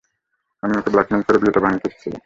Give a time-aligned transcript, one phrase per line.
[0.63, 2.19] আমি ওকে ব্ল্যাকমেইল করে বিয়েটা ভাঙতে এসেছিলাম।